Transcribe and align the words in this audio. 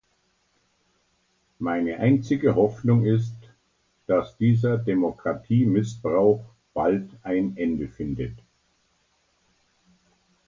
Meine 1.59 1.99
einzige 1.99 2.55
Hoffnung 2.55 3.05
ist, 3.05 3.35
dass 4.07 4.35
dieser 4.35 4.79
Demokratiemissbrauch 4.79 6.43
bald 6.73 7.11
ein 7.21 7.55
Ende 7.55 7.87
findet. 7.87 8.39